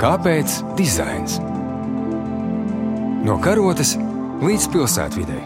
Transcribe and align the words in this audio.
Kāpēc 0.00 0.52
dizains? 0.78 1.34
No 3.20 3.34
karotes 3.44 3.90
līdz 4.40 4.68
pilsētvidai. 4.72 5.40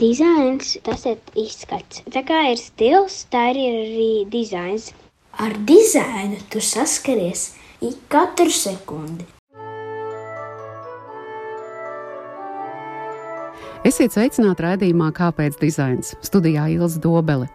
Dizains 0.00 0.70
tas 0.86 1.04
ir 1.10 1.20
izskats. 1.36 2.00
Tā 2.08 2.22
kā 2.24 2.38
ir 2.48 2.56
stils, 2.56 3.18
tā 3.28 3.42
ir 3.52 3.60
arī 3.82 4.08
dizains. 4.32 4.88
Ar 5.36 5.52
dizainu 5.68 6.40
tu 6.48 6.64
saskaries 6.64 7.50
ik 7.84 8.00
katru 8.08 8.48
sekundi. 8.48 9.28
Esiet 13.84 14.16
sveicināti 14.16 14.64
raidījumā 14.64 15.12
Kāpēc 15.20 15.60
dizains? 15.60 16.16
Studijā 16.24 16.70
Ilza 16.72 17.04
Dobele. 17.04 17.52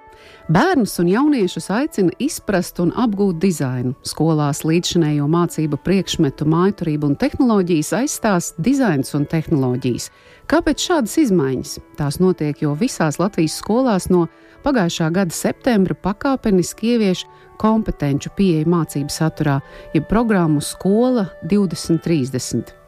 Bērnus 0.52 0.98
un 1.00 1.08
jauniešus 1.08 1.70
aicina 1.72 2.12
izprast 2.20 2.80
un 2.84 2.90
apgūt 2.98 3.38
dizainu. 3.40 3.94
Skolās 4.04 4.64
līdzšinējo 4.68 5.28
mācību 5.32 5.80
priekšmetu 5.86 6.48
mājturību 6.50 7.12
un 7.12 7.16
tehnoloģijas 7.22 7.94
aizstās 8.02 8.52
dizains 8.58 9.14
un 9.16 9.28
tehnoloģijas. 9.32 10.10
Kāpēc 10.52 10.88
šādas 10.90 11.16
izmaiņas? 11.22 11.78
Tās 12.00 12.20
notiek, 12.20 12.66
jo 12.66 12.74
visās 12.76 13.22
Latvijas 13.22 13.56
skolās 13.62 14.10
no 14.12 14.26
pagājušā 14.66 15.08
gada 15.16 15.36
septembra 15.36 15.96
pakāpeniski 15.96 16.96
ievieš 16.96 17.24
kompetenci 17.62 18.34
pieeja 18.36 18.68
mācību 18.68 19.14
saturā, 19.14 19.62
jeb 19.96 20.10
programmu 20.10 20.60
Skola 20.66 21.30
2030. 21.48 22.81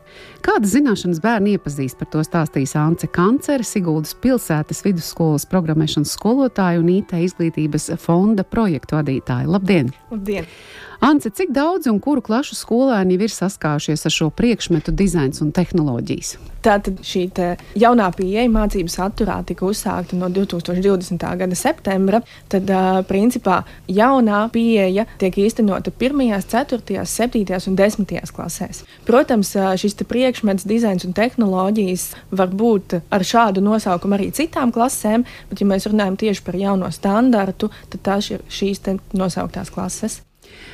Kādas 0.44 0.74
zināšanas 0.76 1.22
bērni 1.24 1.56
iepazīst 1.58 1.98
par 2.00 2.10
to 2.12 2.24
stāstīs 2.26 2.76
Ance 2.80 3.08
Kancere, 3.14 3.64
Siguldas 3.68 4.16
pilsētas 4.20 4.84
vidusskolas 4.86 5.48
programmēšanas 5.50 6.16
skolotāja 6.18 6.82
un 6.82 6.92
IT 6.98 7.16
izglītības 7.30 7.92
fonda 8.04 8.44
projektu 8.44 9.00
vadītāja. 9.00 9.48
Labdien! 9.50 9.94
Labdien! 10.12 10.50
Ance, 11.04 11.30
cik 11.30 11.50
daudz 11.52 11.90
un 11.92 11.98
kuru 12.00 12.22
klašu 12.24 12.56
skolēni 12.56 13.18
ir 13.20 13.32
saskārušies 13.34 14.06
ar 14.08 14.14
šo 14.16 14.30
priekšmetu 14.32 14.94
dizains 14.96 15.42
un 15.44 15.50
tehnoloģijas? 15.52 16.30
Tātad 16.64 17.02
šī 17.04 17.26
jaunā 17.76 18.06
pieeja 18.16 18.46
mācību 18.48 18.88
saturā 18.88 19.42
tika 19.44 19.68
uzsākta 19.68 20.16
no 20.16 20.32
2020. 20.32 21.28
gada 21.42 21.60
septembra. 21.60 22.24
Tad, 22.48 22.72
uh, 22.72 23.02
principā, 23.04 23.60
jaunā 23.92 24.46
pieeja 24.56 25.04
tiek 25.20 25.44
īstenota 25.44 25.92
1, 25.92 26.24
4, 26.56 27.06
7 27.18 27.68
un 27.68 27.80
10 27.84 28.36
klasēs. 28.40 28.84
Protams, 29.04 29.52
šis 29.84 30.00
priekšmets, 30.08 30.64
dizains 30.64 31.04
un 31.04 31.12
tehnoloģijas 31.12 32.14
var 32.32 32.48
būt 32.48 33.02
ar 33.12 33.28
šādu 33.28 33.60
nosaukumu 33.60 34.16
arī 34.16 34.32
citām 34.32 34.72
klasēm, 34.72 35.28
bet, 35.52 35.60
ja 35.60 35.68
mēs 35.68 35.92
runājam 35.92 36.16
tieši 36.16 36.48
par 36.48 36.64
jauno 36.64 36.96
standartu, 36.96 37.76
tad 37.92 38.08
tās 38.08 38.32
ir 38.32 38.48
šīs 38.48 38.88
nosauktās 39.12 39.68
klases. 39.68 40.24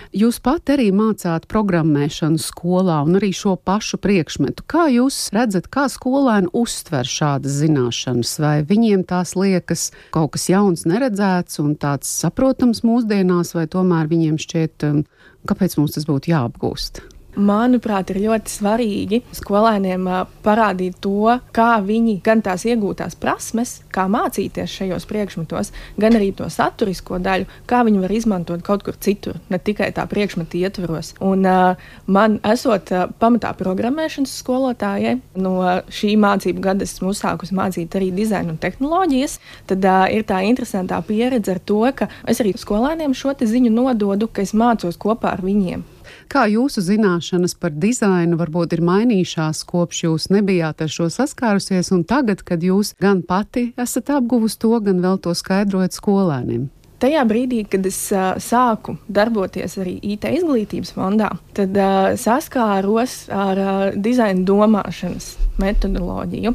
Jūs 0.10 0.40
pat 0.42 0.72
arī 0.74 0.88
mācāt 0.90 1.44
programmēšanu 1.54 2.42
skolā 2.42 2.96
un 3.06 3.20
arī 3.20 3.28
šo 3.30 3.52
pašu 3.62 4.00
priekšmetu. 4.02 4.64
Kā 4.66 4.88
jūs 4.90 5.18
redzat, 5.36 5.68
kā 5.70 5.84
skolēni 5.86 6.50
uztver 6.50 7.06
šādas 7.06 7.60
zināšanas? 7.60 8.32
Vai 8.42 8.56
viņiem 8.66 9.04
tās 9.06 9.36
liekas 9.38 9.92
kaut 10.10 10.34
kas 10.34 10.48
jauns, 10.50 10.88
neredzēts 10.90 11.62
un 11.62 11.78
tāds 11.78 12.10
saprotams 12.24 12.82
mūsdienās, 12.82 13.54
vai 13.54 13.68
tomēr 13.70 14.10
viņiem 14.10 14.42
šķiet, 14.42 14.90
um, 14.90 15.06
kāpēc 15.46 15.78
mums 15.78 15.94
tas 16.00 16.10
būtu 16.10 16.34
jāapgūst? 16.34 17.04
Manuprāt, 17.38 18.10
ir 18.10 18.24
ļoti 18.24 18.52
svarīgi 18.52 19.20
skolēniem 19.38 20.08
parādīt 20.42 20.98
to, 21.04 21.36
kā 21.54 21.78
viņi 21.86 22.16
gan 22.26 22.42
tās 22.42 22.66
iegūtās 22.66 23.14
prasmes, 23.22 23.76
kā 23.94 24.08
mācīties 24.10 24.74
šajos 24.80 25.06
priekšmetos, 25.10 25.70
gan 26.02 26.18
arī 26.18 26.32
to 26.36 26.48
saturisko 26.50 27.20
daļu, 27.22 27.46
kā 27.70 27.84
viņi 27.86 28.02
var 28.02 28.14
izmantot 28.16 28.64
kaut 28.66 28.84
kur 28.88 28.98
citur, 28.98 29.38
ne 29.54 29.60
tikai 29.62 29.92
tā 29.94 30.08
priekšmeta 30.10 30.58
ietvaros. 30.58 31.14
Un, 31.22 31.46
uh, 31.46 31.92
man, 32.10 32.40
esot 32.50 32.90
uh, 32.96 33.06
pamatā 33.22 33.54
programmēšanas 33.60 34.34
skolotājai, 34.42 35.20
no 35.38 35.54
šī 35.94 36.16
mācību 36.20 36.66
gada 36.66 36.88
esmu 36.90 37.14
uzsākusi 37.14 37.56
mācīt 37.56 38.00
arī 38.00 38.10
dizainu 38.16 38.56
un 38.56 38.60
tehnoloģijas, 38.64 39.38
tad 39.70 39.86
uh, 39.86 40.08
ir 40.10 40.26
tā 40.26 40.42
interesantā 40.50 40.98
pieredze 41.06 41.54
ar 41.54 41.62
to, 41.62 41.84
ka 41.94 42.10
es 42.26 42.42
arī 42.42 42.58
skolēniem 42.58 43.14
šo 43.14 43.38
ziņu 43.40 43.70
nododu, 43.70 44.28
ka 44.34 44.42
es 44.42 44.58
mācos 44.58 44.98
kopā 45.00 45.38
ar 45.38 45.46
viņiem. 45.46 45.86
Kā 46.30 46.44
jūsu 46.46 46.84
zināšanas 46.86 47.56
par 47.58 47.74
dizainu 47.74 48.38
varbūt 48.38 48.76
ir 48.76 48.84
mainījušās 48.86 49.64
kopš 49.66 50.04
jūs 50.04 50.28
nebijāt 50.30 50.84
ar 50.86 50.92
šo 50.94 51.08
saskārusies, 51.10 51.90
un 51.96 52.04
tagad, 52.06 52.44
kad 52.46 52.62
jūs 52.62 52.94
gan 53.02 53.24
pati 53.26 53.72
esat 53.82 54.12
apguvusi 54.14 54.60
to, 54.62 54.76
gan 54.86 55.02
vēl 55.02 55.18
to 55.26 55.34
skaidrojat 55.34 55.98
skolēniem? 55.98 56.68
Tajā 57.00 57.22
brīdī, 57.24 57.62
kad 57.72 57.86
es 57.88 57.98
uh, 58.12 58.34
sāku 58.44 58.98
darboties 59.08 59.78
arī 59.80 59.94
IT 60.04 60.26
izglītības 60.36 60.92
fondā, 60.98 61.30
tad 61.56 61.78
uh, 61.80 62.10
saskāros 62.20 63.22
ar 63.32 63.62
uh, 63.64 63.84
dizaina 63.96 64.44
domāšanas 64.44 65.38
metodoloģiju. 65.60 66.54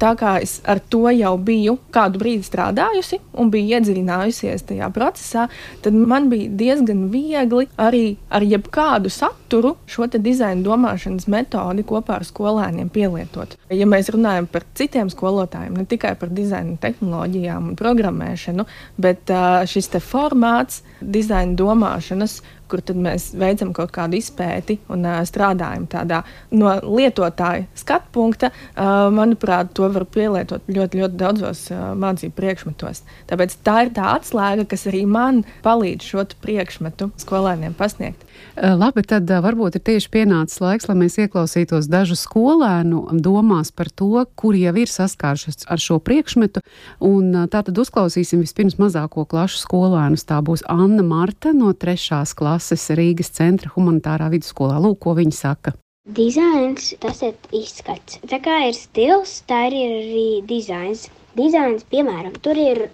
Tā 0.00 0.12
kā 0.16 0.36
es 0.44 0.58
ar 0.68 0.80
to 0.92 1.06
jau 1.12 1.34
biju 1.40 1.76
kādu 1.94 2.20
brīdi 2.20 2.44
strādājusi 2.46 3.20
un 3.40 3.50
biju 3.52 3.76
iedziļinājusies 3.76 4.66
tajā 4.70 4.88
procesā, 4.94 5.46
tad 5.84 5.96
man 5.96 6.30
bija 6.32 6.52
diezgan 6.60 7.06
viegli 7.12 7.68
arī 7.80 8.04
ar 8.32 8.44
jebkādu 8.44 9.12
saturu 9.12 9.74
šo 9.90 10.08
dizaina 10.16 10.64
domāšanas 10.64 11.26
metodi 11.32 11.84
kopā 11.86 12.20
ar 12.20 12.26
skolēniem 12.28 12.88
pielietot. 12.92 13.56
Ja 13.72 13.88
mēs 13.88 14.08
runājam 14.14 14.48
par 14.50 14.64
citiem 14.78 15.10
skolotājiem, 15.12 15.76
ne 15.76 15.88
tikai 15.88 16.14
par 16.20 16.32
dizaina 16.32 16.76
tehnoloģijām 16.80 17.72
un 17.72 17.78
programmēšanu, 17.80 18.66
bet 19.02 19.32
uh, 19.34 19.64
šis 19.68 19.85
šis 19.86 20.00
formāts, 20.02 20.82
dizaina 21.00 21.54
domāšanas, 21.58 22.40
kur 22.70 22.82
mēs 22.94 23.30
veicam 23.38 23.72
kaut 23.76 23.92
kādu 23.94 24.18
izpēti 24.18 24.78
un 24.92 25.06
uh, 25.06 25.20
strādājam 25.28 25.86
tādā 25.90 26.22
no 26.50 26.74
lietotāja 26.82 27.66
skatu 27.78 28.12
punkta, 28.16 28.50
uh, 28.50 29.06
manuprāt, 29.14 29.72
to 29.76 29.88
var 29.92 30.06
pielietot 30.10 30.66
ļoti, 30.70 31.02
ļoti 31.02 31.20
daudzos 31.20 31.66
uh, 31.72 31.92
mācību 31.98 32.36
priekšmetos. 32.36 33.02
Tāpēc 33.30 33.58
tā 33.66 33.78
ir 33.86 33.94
tā 33.96 34.12
atslēga, 34.16 34.66
kas 34.70 34.86
arī 34.90 35.04
man 35.10 35.42
palīdz 35.66 36.10
šo 36.10 36.26
priekšmetu 36.42 37.10
skolēniem 37.20 37.76
pasniegt. 37.76 38.24
Labi, 38.56 39.02
tad 39.04 39.28
varbūt 39.28 39.76
ir 39.76 39.82
tieši 39.84 40.08
pienācis 40.12 40.60
laiks, 40.60 40.86
lai 40.88 40.96
mēs 40.96 41.18
ieklausītos 41.20 41.88
dažu 41.92 42.16
skolēnu 42.16 43.02
domās 43.24 43.68
par 43.72 43.90
to, 43.92 44.24
kuri 44.36 44.62
jau 44.64 44.72
ir 44.80 44.90
saskārušies 44.92 45.68
ar 45.72 45.80
šo 45.80 45.98
priekšmetu. 46.04 46.62
Un 47.04 47.46
tā 47.52 47.60
tad 47.66 47.76
uzklausīsim 47.80 48.40
vispirms 48.40 48.78
mazāko 48.80 49.26
klašu 49.28 49.60
skolēnus. 49.60 50.24
Tā 50.28 50.40
būs 50.44 50.64
Anna 50.72 51.04
Marta 51.04 51.52
no 51.56 51.72
trešās 51.76 52.32
klases 52.36 52.55
Rīgas 52.98 53.32
centra 53.36 53.70
humanitārā 53.74 54.30
vidusskolā. 54.32 54.78
Lūk, 54.82 55.00
ko 55.04 55.16
viņa 55.18 55.36
saka. 55.36 55.74
Dizains 56.06 56.92
tas 57.02 57.22
ir 57.26 57.34
izskats. 57.50 58.20
Tā 58.30 58.38
kā 58.42 58.60
ir 58.68 58.76
stils, 58.78 59.40
tā 59.50 59.66
ir 59.68 59.78
arī 59.80 60.26
dizains. 60.46 61.08
Dizains, 61.36 61.82
piemēram, 61.90 62.36
tur 62.40 62.56
ir 62.56 62.86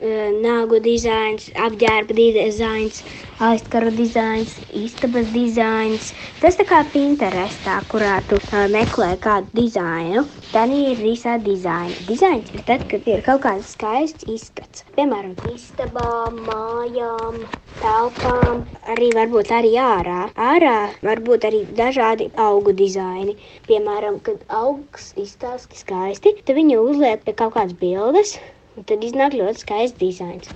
nāgu 0.00 0.78
dizains, 0.82 1.48
apģērba 1.58 2.14
dizains, 2.14 3.02
aizkaru 3.42 3.90
dizains, 3.90 4.58
istabas 4.74 5.26
dizains. 5.34 6.12
Tas 6.40 6.56
tā 6.58 6.66
kā 6.68 6.84
Pinterestā, 6.92 7.80
kurā 7.90 8.20
tu 8.28 8.38
meklē 8.70 9.16
kādu 9.18 9.48
dizainu, 9.54 10.24
tad 10.52 10.70
ir 10.70 10.98
visā 11.02 11.38
dizaina. 11.42 11.94
Dizains 12.08 12.50
ir 12.54 12.62
tad, 12.66 12.86
kad 12.90 13.06
ir 13.06 13.22
kaut 13.26 13.42
kāds 13.42 13.74
skaists 13.74 14.28
izskats. 14.30 14.84
Piemēram, 14.94 15.34
istabām, 15.54 16.38
mājām, 16.46 17.42
telpām, 17.82 18.62
arī 18.94 19.10
varbūt 19.14 19.50
arī 19.54 19.74
ārā. 19.82 20.28
Ārā 20.34 20.76
varbūt 21.02 21.48
arī 21.50 21.64
dažādi 21.78 22.30
augu 22.38 22.72
dizaini. 22.72 23.34
Piemēram, 23.66 24.22
kad 24.22 24.46
augs 24.48 25.12
izstāsta 25.18 25.74
skaisti, 25.78 26.36
tad 26.44 26.54
viņu 26.58 26.86
uzliek 26.86 27.26
pie 27.26 27.34
kaut 27.34 27.56
kādas 27.58 27.74
bildes 27.78 28.38
Un 28.78 28.84
tad 28.86 29.02
iznāk 29.02 29.34
ļoti 29.34 29.64
skaists 29.64 29.98
dizains. 29.98 30.50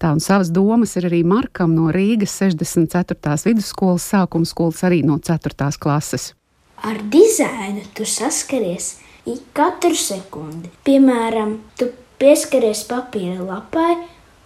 Tā 0.00 0.14
un 0.16 0.20
savas 0.24 0.48
domas 0.48 0.94
ir 0.96 1.10
arī 1.10 1.18
Markam 1.28 1.74
no 1.76 1.90
Rīgas 1.92 2.32
64. 2.40 3.34
vidusskolas 3.44 4.06
sākuma 4.08 4.48
skolas, 4.48 4.80
arī 4.88 5.02
no 5.04 5.18
4. 5.20 5.52
klases. 5.80 6.30
Ar 6.80 7.02
dizainu 7.12 7.84
tu 7.92 8.06
saskaries 8.08 8.94
ik 9.28 9.42
katru 9.52 9.92
sekundi. 9.92 10.70
Piemēram, 10.88 11.58
tu 11.76 11.90
pieskaries 12.20 12.86
papīra 12.88 13.44
lapai, 13.44 13.98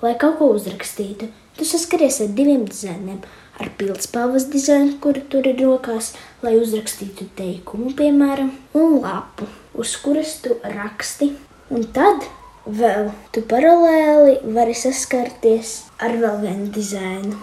lai 0.02 0.16
kaut 0.18 0.40
ko 0.40 0.50
uzrakstītu. 0.56 1.30
Tu 1.54 1.68
saskaries 1.70 2.18
ar 2.24 2.34
diviem 2.34 2.66
dizainiem. 2.66 3.22
Ar 3.62 3.70
pildspalvas 3.78 4.48
dizainu, 4.50 4.96
kuru 4.98 5.22
tur 5.30 5.46
ir 5.46 5.62
rokās, 5.62 6.14
lai 6.42 6.56
uzrakstītu 6.58 7.28
teikumu, 7.38 7.94
piemēram, 7.94 8.50
un 8.74 8.98
lapu, 9.04 9.46
uz 9.78 9.94
kuras 10.02 10.38
tu 10.42 10.58
raksti. 10.64 11.34
Un 11.70 11.84
tad 11.94 12.24
Vēl 12.66 13.08
tu 13.32 13.42
paralēli 13.48 14.34
vari 14.54 14.74
saskarties 14.76 15.72
ar 16.02 16.18
vēl 16.20 16.42
vienu 16.42 16.68
dizainu, 16.74 17.38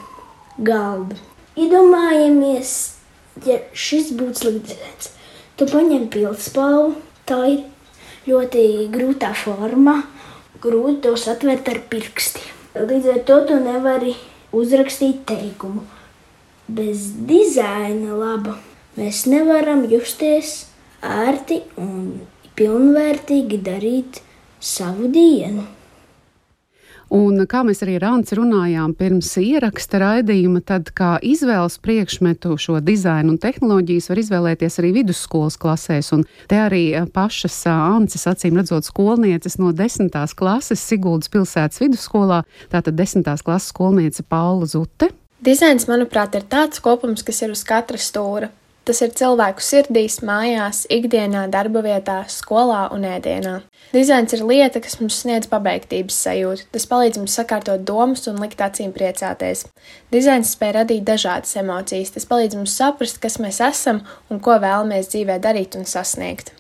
galdu. 0.61 1.17
Iedomājamies, 1.57 2.73
ja 3.45 3.57
šis 3.73 4.11
būtu 4.17 4.43
slikts 4.43 4.75
dizains. 4.75 5.09
Tu 5.57 5.65
paņem 5.71 6.05
pildspalvu, 6.13 6.93
tā 7.25 7.39
ir 7.49 7.63
ļoti 8.29 8.63
grūtā 8.93 9.33
formā, 9.33 10.03
grūti 10.61 11.01
to 11.07 11.15
satvert 11.17 11.69
ar 11.73 11.81
pirkstiem. 11.89 12.53
Līdz 12.77 13.13
ar 13.15 13.21
to 13.25 13.39
tu 13.49 13.61
nevari 13.61 14.13
uzrakstīt 14.53 15.25
teikumu. 15.25 15.81
bez 16.67 17.13
dizaina 17.27 18.15
laba 18.19 18.57
mēs 18.97 19.23
nevaram 19.31 19.85
justies 19.87 20.65
ērti 21.01 21.61
un 21.79 22.19
pilnvērtīgi 22.59 23.59
darīt 23.63 24.19
savu 24.59 25.09
dienu. 25.12 25.65
Un 27.07 27.39
kā 27.48 27.62
mēs 27.63 27.80
arī 27.86 27.94
ar 28.01 28.09
Anci 28.09 28.36
runājām 28.36 28.92
pirms 29.00 29.30
ieraksta 29.39 30.01
raidījuma, 30.01 30.59
tad 30.68 30.89
kā 30.95 31.13
izvēles 31.24 31.77
priekšmetu 31.80 32.57
šo 32.59 32.81
dizainu 32.83 33.31
un 33.31 33.38
tehnoloģijas 33.39 34.09
var 34.12 34.19
izvēlēties 34.19 34.75
arī 34.81 34.92
vidusskolas 34.98 35.56
klasēs. 35.62 36.12
Un 36.18 36.25
te 36.51 36.59
arī 36.59 36.83
pašas 37.15 37.62
Ancis 37.71 38.27
acīm 38.27 38.59
redzot 38.59 38.89
skolnieces 38.89 39.56
no 39.62 39.71
desmitās 39.71 40.36
klases 40.36 40.83
Siguldas 40.83 41.31
pilsētas 41.31 41.80
vidusskolā, 41.80 42.42
tātad 42.74 43.00
desmitās 43.00 43.45
klases 43.45 43.71
skolniece 43.71 44.27
Paula 44.27 44.68
Zute. 44.68 45.13
Dizains, 45.39 45.88
manuprāt, 45.88 46.36
ir 46.36 46.44
tāds 46.50 46.83
kopums, 46.83 47.24
kas 47.24 47.39
ir 47.45 47.56
uz 47.56 47.63
katra 47.63 48.01
stūra. 48.01 48.51
Tas 48.88 49.01
ir 49.04 49.12
cilvēku 49.19 49.60
sirdīs, 49.60 50.22
mājās, 50.24 50.86
ikdienā, 50.88 51.42
darba 51.51 51.81
vietā, 51.84 52.22
skolā 52.31 52.86
un 52.95 53.04
ēdienā. 53.04 53.57
Dizains 53.92 54.31
ir 54.38 54.45
lieta, 54.48 54.80
kas 54.84 54.95
mums 55.01 55.18
sniedz 55.25 55.50
pabeigtības 55.51 56.16
sajūtu. 56.24 56.69
Tas 56.72 56.88
palīdz 56.88 57.19
mums 57.19 57.36
sakārtot 57.36 57.84
domas 57.84 58.24
un 58.31 58.39
likt 58.39 58.63
acīm 58.63 58.94
priecāties. 58.95 59.66
Dizains 60.16 60.54
spēj 60.56 60.72
radīt 60.80 61.04
dažādas 61.10 61.51
emocijas. 61.60 62.13
Tas 62.16 62.30
palīdz 62.31 62.62
mums 62.62 62.78
saprast, 62.80 63.19
kas 63.19 63.36
mēs 63.44 63.60
esam 63.68 64.06
un 64.31 64.39
ko 64.39 64.56
vēlamies 64.56 65.12
dzīvē 65.12 65.36
darīt 65.44 65.75
un 65.75 65.84
sasniegt. 65.84 66.54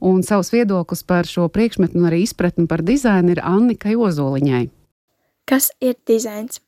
Un 0.00 0.24
savus 0.24 0.48
viedokļus 0.56 1.04
par 1.04 1.28
šo 1.28 1.44
priekšmetu 1.52 2.00
un 2.00 2.08
arī 2.08 2.24
izpratni 2.24 2.64
par 2.70 2.80
dizainu 2.80 3.36
ir 3.36 3.44
Annikai 3.44 4.00
Ozoliņai. 4.00 4.64
Kas 5.44 5.74
ir 5.84 6.00
dizains? 6.08 6.62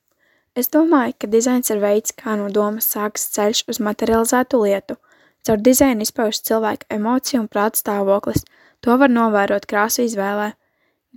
Es 0.54 0.68
domāju, 0.70 1.16
ka 1.18 1.26
dizains 1.26 1.66
ir 1.74 1.80
veids, 1.82 2.12
kā 2.14 2.36
no 2.38 2.46
domas 2.46 2.86
sākas 2.92 3.24
ceļš 3.34 3.64
uz 3.72 3.80
materializētu 3.82 4.60
lietu. 4.62 4.94
Caur 5.42 5.58
dizainu 5.58 6.06
izpaužas 6.06 6.44
cilvēka 6.46 6.86
emociju 6.94 7.40
un 7.42 7.48
prāta 7.50 7.80
stāvoklis. 7.80 8.44
To 8.86 8.94
var 9.00 9.10
novērot 9.10 9.66
krāsu 9.66 10.04
izvēlē. 10.06 10.52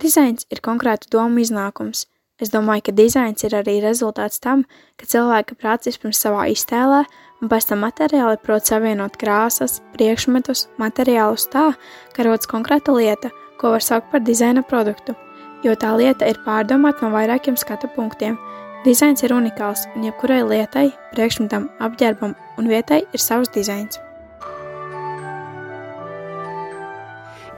Dizains 0.02 0.48
ir 0.50 0.58
konkrētu 0.64 1.12
domu 1.14 1.44
iznākums. 1.44 2.08
Es 2.42 2.50
domāju, 2.50 2.88
ka 2.88 2.96
dizains 2.98 3.46
ir 3.46 3.54
arī 3.60 3.76
rezultāts 3.82 4.42
tam, 4.42 4.66
ka 4.98 5.06
cilvēka 5.06 5.54
prāts 5.54 5.86
vispirms 5.86 6.18
savā 6.18 6.48
iztēlē 6.50 7.04
un 7.38 7.50
pēc 7.50 7.70
tam 7.70 7.86
materiāli 7.86 8.42
prot 8.42 8.66
savienot 8.66 9.18
krāsas, 9.22 9.78
priekšmetus, 9.94 10.66
materiālus 10.82 11.46
tā, 11.54 11.70
ka 12.14 12.26
rodas 12.26 12.50
konkrēta 12.50 12.94
lieta, 12.94 13.30
ko 13.62 13.76
var 13.76 13.86
saukt 13.86 14.10
par 14.10 14.26
dizaina 14.26 14.66
produktu, 14.66 15.14
jo 15.62 15.78
tā 15.78 15.94
lieta 15.94 16.26
ir 16.26 16.42
pārdomāta 16.42 17.06
no 17.06 17.14
vairākiem 17.14 17.54
skatu 17.54 17.90
punktiem– 17.94 18.34
Dizains 18.86 19.24
ir 19.26 19.32
unikāls, 19.34 19.88
un 19.98 20.04
jebkurai 20.06 20.44
lietai, 20.46 20.92
priekšmetam, 21.10 21.64
apģērbam 21.82 22.36
un 22.60 22.68
vietai 22.70 23.00
ir 23.10 23.22
savs 23.22 23.50
dizains. 23.50 23.98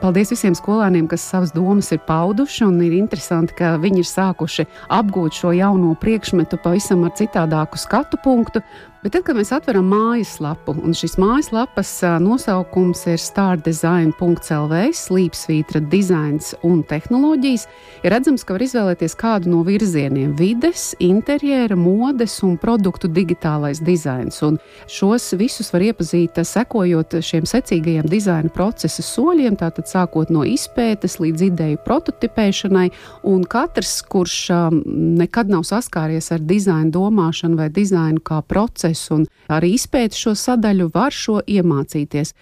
Paldies 0.01 0.31
visiem 0.33 0.55
skolēniem, 0.57 1.05
kas 1.05 1.21
savas 1.21 1.51
domas 1.53 1.91
ir 1.93 1.99
pauduši, 2.07 2.65
ir 2.87 2.95
interesanti, 2.97 3.53
ka 3.53 3.75
viņi 3.77 4.01
ir 4.01 4.09
sākuši 4.09 4.65
apgūt 4.97 5.37
šo 5.37 5.51
jauno 5.53 5.93
priekšmetu 6.01 6.57
pavisam 6.63 7.05
ar 7.05 7.13
citādāku 7.13 7.77
skatu 7.77 8.17
punktu. 8.23 8.63
Bet 9.01 9.15
tad, 9.15 9.23
kad 9.25 9.33
mēs 9.33 9.49
atveram 9.49 9.87
mājaslapu, 9.89 10.75
un 10.85 10.93
šīs 10.93 11.15
mājaslapas 11.17 11.89
nosaukums 12.21 12.99
ir 13.09 13.17
stardesign.clv, 13.17 14.81
slīpsvītra 14.93 15.79
dizains 15.89 16.51
un 16.61 16.83
tehnoloģijas, 16.85 17.63
ir 18.05 18.13
redzams, 18.13 18.45
ka 18.45 18.53
var 18.53 18.61
izvēlēties 18.61 19.17
kādu 19.17 19.49
no 19.55 19.63
virzieniem- 19.65 20.35
vides, 20.41 20.91
interjera, 21.01 21.73
modes 21.75 22.35
un 22.45 22.59
produktu 22.61 23.09
digitālais 23.09 23.81
dizains. 23.81 24.37
Un 24.43 24.59
šos 24.85 25.33
visus 25.33 25.73
var 25.73 25.81
iepazīt 25.81 26.37
sekojot 26.37 27.17
šiem 27.25 27.49
secīgajiem 27.49 28.05
dizaina 28.05 28.53
procesa 28.53 29.01
soļiem, 29.01 29.57
tātad 29.57 29.89
sākot 29.89 30.29
no 30.29 30.45
izpētes 30.45 31.17
līdz 31.17 31.41
ideju 31.49 31.77
prototipēšanai, 31.87 32.91
un 33.23 33.43
katrs, 33.45 34.03
kurš 34.03 34.71
nekad 35.17 35.49
nav 35.49 35.63
saskāries 35.63 36.31
ar 36.31 36.39
dizaina 36.39 36.91
domāšanu 36.91 37.57
vai 37.57 37.69
dizainu 37.69 38.19
kā 38.21 38.43
procesu, 38.45 38.90
procesu 38.91 39.15
un 39.15 39.27
arī 39.49 39.75
izpēti 39.75 40.17
šo 40.17 40.35
sadaļu, 40.35 40.91
var 40.93 41.11
šo 41.11 41.41
iemācīties. 41.47 42.33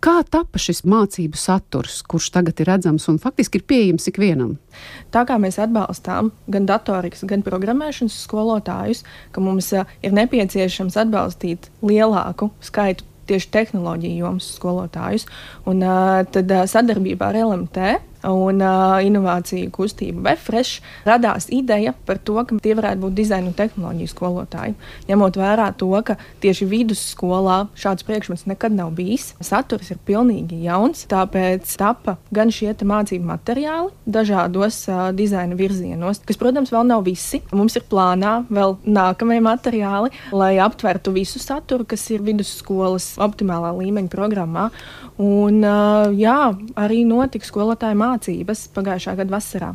Kā 0.00 0.22
tapa 0.22 0.58
šis 0.58 0.84
mācību 0.86 1.34
saturs, 1.34 2.02
kurš 2.06 2.30
tagad 2.30 2.60
ir 2.60 2.68
redzams 2.68 3.08
un 3.08 3.18
faktiski 3.18 3.58
ir 3.58 3.64
pieejams 3.66 4.06
ikvienam? 4.06 4.58
Tā 5.10 5.24
kā 5.26 5.38
mēs 5.42 5.58
atbalstām 5.58 6.30
gan 6.46 6.66
datorikas, 6.66 7.24
gan 7.26 7.42
programmēšanas 7.42 8.14
skolotājus, 8.22 9.02
ka 9.32 9.40
mums 9.40 9.72
ir 9.74 10.12
nepieciešams 10.14 10.96
atbalstīt 10.96 11.70
lielāku 11.82 12.52
skaitu 12.60 13.04
tieši 13.28 13.50
tehnoloģiju 13.50 14.22
jomas 14.22 14.52
skolotājus, 14.54 15.26
un 15.66 15.82
tad 16.32 16.54
sadarbībā 16.70 17.32
ar 17.32 17.42
LMT 17.42 17.98
un 18.26 18.62
uh, 18.64 18.98
inovāciju 19.04 19.70
kustību 19.74 20.22
Befresh 20.26 20.82
radās 21.06 21.48
ideja 21.54 21.94
par 22.06 22.18
to, 22.18 22.38
ka 22.42 22.58
tie 22.62 22.74
varētu 22.78 23.04
būt 23.04 23.16
dizaina 23.18 23.50
un 23.50 23.56
tehnoloģiju 23.58 24.10
skolotāji. 24.10 24.74
Ņemot 25.08 25.38
vērā 25.38 25.68
to, 25.78 25.90
ka 26.04 26.18
tieši 26.42 26.68
vidusskolā 26.70 27.58
šāds 27.78 28.06
priekšmets 28.08 28.46
nekad 28.50 28.74
nav 28.74 28.92
bijis, 28.98 29.30
saturs 29.44 29.92
ir 29.92 30.00
pilnīgi 30.08 30.62
jauns, 30.66 31.04
tāpēc 31.10 31.76
tapa 31.78 32.18
gan 32.34 32.52
šie 32.54 32.74
mācību 32.78 33.26
materiāli 33.28 33.94
dažādos 34.08 34.80
uh, 34.90 35.08
dizaina 35.16 35.56
virzienos, 35.58 36.22
kas, 36.26 36.38
protams, 36.40 36.72
vēl 36.74 36.86
nav 36.88 37.04
visi. 37.06 37.42
Mums 37.54 37.78
ir 37.78 37.86
plānā 37.90 38.40
vēl 38.52 38.76
nākamie 38.86 39.40
materiāli, 39.44 40.12
lai 40.32 40.56
aptvertu 40.62 41.14
visu 41.14 41.40
saturu, 41.42 41.86
kas 41.88 42.04
ir 42.14 42.24
vidusskolas 42.26 43.14
optimālā 43.22 43.74
līmeņa 43.78 44.12
programmā. 44.12 44.68
Un, 45.18 45.62
uh, 45.66 46.12
jā, 46.14 46.52
arī 46.78 47.02
notiks 47.08 47.50
skolotāju 47.50 47.98
mācības 48.08 48.66
pagājušā 48.74 49.14
gada 49.20 49.34
vasarā. 49.36 49.70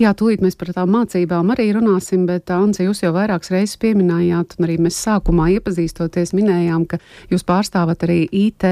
Jā, 0.00 0.12
tūlīt 0.16 0.42
mēs 0.44 0.56
par 0.58 0.72
tām 0.76 0.92
mācībām 0.94 1.52
arī 1.54 1.68
runāsim, 1.76 2.24
bet 2.28 2.50
Anci, 2.52 2.84
jūs 2.86 3.02
jau 3.02 3.12
vairākas 3.14 3.52
reizes 3.52 3.78
pieminējāt, 3.82 4.56
un 4.58 4.66
arī 4.66 4.78
mēs 4.82 4.98
sākumā 5.02 5.48
iepazīstoties 5.56 6.34
minējām, 6.36 6.86
ka 6.90 7.00
jūs 7.32 7.44
pārstāvat 7.48 8.04
arī 8.06 8.20
IT 8.26 8.66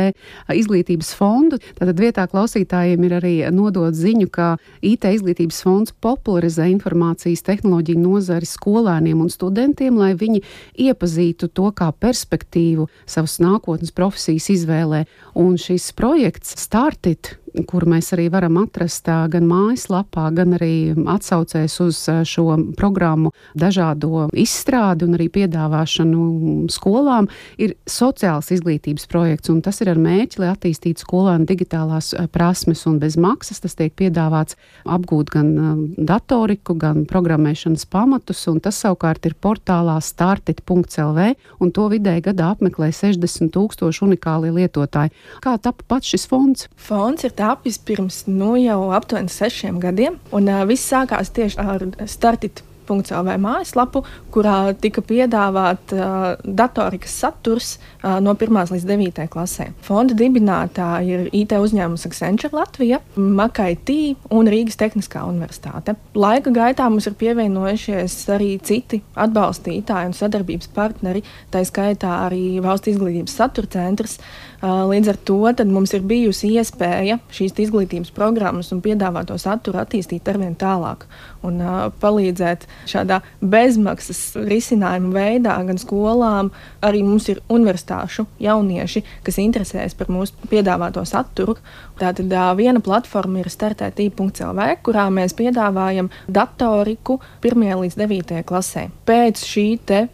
izglītības 0.54 1.12
fondu. 1.18 1.60
Tātad 1.78 2.00
vietā 2.00 2.26
klausītājiem 2.30 3.06
ir 3.08 3.16
arī 3.18 3.34
nodot 3.54 3.96
ziņu, 3.96 4.28
ka 4.32 4.50
IT 4.86 5.08
izglītības 5.16 5.62
fonds 5.66 5.94
popularizē 6.04 6.68
informācijas 6.72 7.44
tehnoloģiju 7.48 8.00
nozari 8.04 8.48
skolēniem 8.48 9.24
un 9.24 9.32
studentiem, 9.32 9.98
lai 10.00 10.12
viņi 10.18 10.42
iepazītu 10.86 11.50
to 11.54 11.70
kā 11.76 11.90
perspektīvu 11.92 12.88
savas 13.08 13.38
nākotnes 13.42 13.94
profesijas 13.96 14.50
izvēlē. 14.56 15.04
Un 15.40 15.56
šis 15.60 15.90
projekts 15.96 16.56
Startit 16.60 17.34
kuru 17.70 17.90
mēs 17.94 18.12
arī 18.14 18.28
varam 18.32 18.58
atrast 18.62 19.06
gan 19.06 19.46
mājaslapā, 19.48 20.28
gan 20.36 20.54
arī 20.58 20.92
atsaucēs 20.94 21.76
uz 21.84 22.02
šo 22.28 22.46
programmu 22.78 23.32
dažādo 23.58 24.28
izstrādi 24.36 25.06
un 25.06 25.16
arī 25.18 25.28
piedāvāšanu 25.32 26.68
skolām, 26.72 27.28
ir 27.60 27.74
sociāls 27.90 28.50
izglītības 28.54 29.06
projekts, 29.10 29.50
un 29.52 29.60
tas 29.64 29.80
ir 29.82 29.90
ar 29.92 30.00
mērķi, 30.00 30.40
lai 30.42 30.50
attīstītu 30.52 31.04
skolēnu 31.04 31.48
digitālās 31.48 32.12
prasmes 32.34 32.84
un 32.90 33.00
bez 33.02 33.18
maksas. 33.20 33.62
Tas 33.64 33.76
tiek 33.78 33.94
piedāvāts 33.98 34.56
apgūt 34.88 35.32
gan 35.34 35.50
datoriku, 35.96 36.76
gan 36.80 37.04
programmēšanas 37.10 37.86
pamatus, 37.90 38.46
un 38.50 38.60
tas 38.64 38.78
savukārt 38.80 39.26
ir 39.28 39.36
portālā 39.40 39.98
startit.lv, 40.04 41.28
un 41.60 41.74
to 41.74 41.88
vidēji 41.92 42.26
gadā 42.30 42.52
apmeklē 42.54 42.90
60 42.94 43.52
tūkstoši 43.54 44.04
unikāli 44.06 44.52
lietotāji. 44.60 45.14
Kā 45.44 45.56
tapa 45.62 45.86
pats 45.90 46.12
šis 46.14 46.26
fonds? 46.30 46.68
Fonds 46.80 47.26
ir 47.26 47.34
tapis 47.40 47.80
pirms 47.80 48.24
nu, 48.28 48.54
jau 48.60 48.90
aptuveni 48.96 49.32
sešiem 49.32 49.80
gadiem, 49.82 50.20
un 50.36 50.50
uh, 50.50 50.66
viss 50.68 50.92
sākās 50.92 51.32
tieši 51.36 51.62
ar 51.64 51.88
startitu 52.10 52.68
LV 52.90 53.36
mājaslapu, 53.38 54.02
kurā 54.34 54.72
tika 54.80 55.02
piedāvāts 55.06 55.94
uh, 55.94 56.34
datorikas 56.42 57.14
saturs 57.22 57.78
uh, 58.02 58.18
no 58.22 58.34
1 58.34 58.72
līdz 58.74 58.86
9 58.88 59.28
klasē. 59.30 59.70
Fonda 59.86 60.16
dibinātāji 60.18 61.14
ir 61.14 61.28
IT 61.32 61.54
uzņēmums 61.54 62.06
Accenture 62.08 62.56
Latvija, 62.56 63.00
MAKIT 63.16 63.94
un 64.34 64.50
Rīgas 64.50 64.78
Tehniskā 64.80 65.22
universitāte. 65.28 65.94
Laika 66.14 66.50
gaitā 66.54 66.88
mums 66.90 67.06
ir 67.06 67.18
pievienojušies 67.20 68.16
arī 68.34 68.56
citi 68.62 69.02
atbalstītāji 69.14 70.10
un 70.10 70.16
sadarbības 70.16 70.72
partneri, 70.74 71.24
tā 71.52 71.62
skaitā 71.66 72.24
arī 72.26 72.58
Valsts 72.64 72.94
izglītības 72.94 73.36
satura 73.38 73.70
centrs. 73.70 74.18
Līdz 74.60 75.08
ar 75.08 75.16
to 75.24 75.38
mums 75.72 75.94
ir 75.96 76.02
bijusi 76.04 76.50
iespēja 76.60 77.16
šīs 77.32 77.54
izglītības 77.64 78.10
programmas 78.12 78.68
un 78.74 78.82
piedāvāto 78.84 79.38
saturu 79.40 79.80
attīstīt 79.80 80.28
arvien 80.28 80.52
tālāk 80.52 81.06
un 81.40 81.62
uh, 81.64 81.86
palīdzēt 82.02 82.66
šādā 82.90 83.22
bezmaksas 83.40 84.36
risinājuma 84.36 85.14
veidā 85.14 85.54
gan 85.64 85.80
skolām, 85.80 86.50
arī 86.84 87.00
mums 87.06 87.30
ir 87.32 87.40
universitāšu 87.48 88.26
jaunieši, 88.44 89.00
kas 89.24 89.40
interesējas 89.40 89.96
par 89.96 90.12
mūsu 90.12 90.50
piedāvāto 90.52 91.06
saturu. 91.08 91.56
Tātad 91.96 92.28
uh, 92.28 92.50
viena 92.58 92.84
platforma 92.84 93.40
ir 93.40 93.48
startētī.lv, 93.48 94.68
kurā 94.84 95.06
mēs 95.08 95.32
piedāvājam 95.40 96.12
datoriku 96.28 97.16
1. 97.40 97.64
līdz 97.80 97.96
9. 97.96 98.44
klasē. 98.44 98.90
Pēc 99.08 99.40
šī 99.40 99.66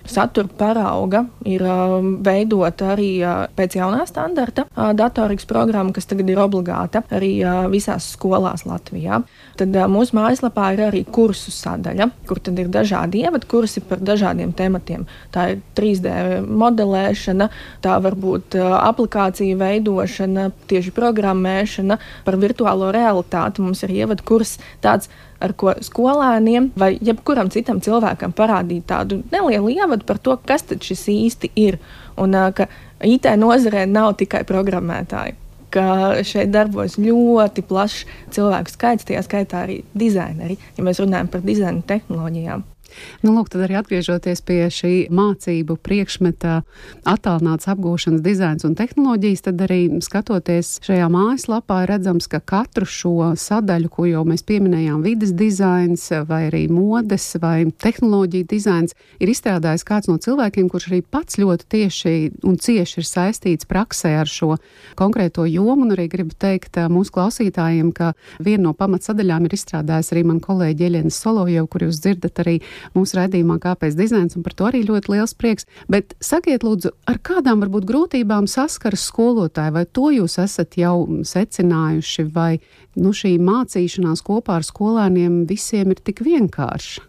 satura 0.06 0.46
parauga 0.54 1.24
ir 1.48 1.64
veidota 2.22 2.92
arī 2.94 3.10
pēc 3.56 3.78
jaunā 3.80 4.04
standarta 4.06 4.35
uh, 4.38 4.92
datorikas 4.96 5.48
programma, 5.48 5.94
kas 5.96 6.08
tagad 6.08 6.30
ir 6.30 6.40
obligāta 6.42 7.02
arī 7.14 7.32
visās 7.72 8.10
skolās 8.14 8.66
Latvijā. 8.68 9.20
Tad 9.56 9.76
mūsu 9.90 10.16
mājaslapā 10.18 10.70
ir 10.74 10.84
arī 10.88 11.02
kursu 11.08 11.52
sadaļa, 11.54 12.08
kur 12.28 12.40
tad 12.44 12.58
ir 12.60 12.70
dažādi 12.72 13.22
ievadu 13.24 13.48
kursi 13.50 13.82
par 13.84 14.02
dažādiem 14.04 14.52
tematiem. 14.56 15.06
Tā 15.34 15.48
ir 15.54 15.62
3D 15.78 16.42
modelēšana, 16.46 17.48
tā 17.84 17.98
var 18.04 18.16
būt 18.20 18.58
aplikācija 18.60 19.58
veidošana, 19.60 20.50
tieši 20.70 20.92
programmēšana, 20.96 22.00
par 22.26 22.40
virtuālo 22.42 22.92
realitāti. 22.94 23.64
Mums 23.64 23.84
ir 23.86 23.96
ievadu 24.02 24.26
kurs 24.26 24.56
tāds 24.84 25.10
ar 25.42 25.52
ko 25.58 25.74
skolēniem 25.84 26.70
vai 26.78 26.94
jebkuram 27.04 27.50
citam 27.52 27.80
cilvēkam 27.84 28.34
parādīt 28.36 28.86
tādu 28.88 29.20
nelielu 29.32 29.74
ievadu 29.76 30.06
par 30.08 30.20
to, 30.22 30.36
kas 30.48 30.66
tad 30.68 30.84
šis 30.84 31.06
īsti 31.12 31.52
ir. 31.60 31.80
Un 32.22 32.36
ka 32.56 32.68
IT 33.04 33.28
nozarē 33.36 33.84
nav 33.90 34.14
tikai 34.20 34.44
programmētāji 34.48 35.36
šeit 36.24 36.52
darbojas 36.54 36.96
ļoti 36.96 37.64
plašs 37.68 38.06
cilvēku 38.32 38.72
skaits, 38.72 39.04
tajā 39.04 39.22
skaitā 39.26 39.64
arī 39.66 39.82
dizaineri, 39.98 40.56
ja 40.76 40.84
mēs 40.86 41.02
runājam 41.02 41.28
par 41.28 41.42
dizaina 41.44 41.82
tehnoloģijām. 41.86 42.64
Nu, 43.24 43.34
lūk, 43.36 43.50
tad 43.52 43.66
arī 43.66 43.78
atgriežoties 43.80 44.42
pie 44.46 44.66
šī 44.72 44.92
mācību 45.14 45.78
priekšmeta 45.82 46.60
attālināts 47.06 47.68
apgūšanas 47.70 48.24
dizains 48.24 48.66
un 48.66 48.76
tehnoloģijas, 48.78 49.46
tad 49.48 49.62
arī 49.66 49.80
skatoties 50.04 50.76
šajā 50.86 51.08
mājaslapā 51.12 51.82
redzams, 51.88 52.28
ka 52.30 52.40
katru 52.40 52.88
šo 52.88 53.32
sadaļu, 53.40 53.90
ko 53.92 54.06
jau 54.10 54.24
mēs 54.28 54.44
pieminējām, 54.46 55.02
vidas 55.06 55.34
dizains 55.36 56.08
vai 56.28 56.46
arī 56.50 56.66
modes 56.72 57.28
vai 57.42 57.66
tehnoloģija 57.82 58.50
dizains, 58.50 58.96
ir 59.20 59.32
izstrādājis 59.32 59.86
kāds 59.86 60.10
no 60.10 60.18
cilvēkiem, 60.22 60.70
kurš 60.72 60.90
arī 60.90 61.02
pats 61.02 61.38
ļoti 61.40 61.68
tieši 61.72 62.14
un 62.46 62.58
cieši 62.60 63.00
ir 63.02 63.08
saistīts 63.08 63.68
praksē 63.68 64.16
ar 64.20 64.30
šo 64.30 64.56
konkrēto 64.98 65.46
jomu. 65.48 65.86
Un 65.86 65.94
arī 65.94 66.08
gribu 66.10 66.34
teikt 66.38 66.78
mūsu 66.90 67.12
klausītājiem, 67.14 67.92
ka 67.94 68.12
viena 68.42 68.68
no 68.68 68.72
pamatsadaļām 68.76 69.46
ir 69.46 69.56
izstrādājusi 69.56 70.14
arī 70.14 70.24
man 70.30 70.40
kolēģi 70.42 70.88
Eļena 70.88 71.12
Solovjeva, 71.14 71.66
kur 71.70 71.86
jūs 71.86 72.00
dzirdat 72.02 72.42
arī 72.42 72.56
mūsu 72.94 73.18
raidījumā, 73.18 73.58
kāpēc 73.62 73.96
dizains, 73.98 74.36
un 74.38 74.44
par 74.46 74.54
to 74.56 74.68
arī 74.68 74.84
ļoti 74.86 75.12
liels 75.14 75.34
prieks. 75.38 75.68
Bet 75.92 76.14
sakiet, 76.22 76.66
lūdzu, 76.66 76.92
ar 77.10 77.20
kādām 77.24 77.62
varbūt 77.64 77.88
grūtībām 77.88 78.48
saskaras 78.50 79.08
skolotāji, 79.10 79.74
vai 79.74 79.84
to 79.86 80.10
jūs 80.14 80.38
esat 80.42 80.78
jau 80.80 80.96
secinājuši, 81.26 82.26
vai 82.34 82.58
nu, 82.96 83.12
šī 83.16 83.36
mācīšanās 83.42 84.24
kopā 84.26 84.60
ar 84.60 84.66
skolēniem 84.66 85.44
visiem 85.48 85.94
ir 85.94 86.02
tik 86.04 86.22
vienkārša? 86.26 87.06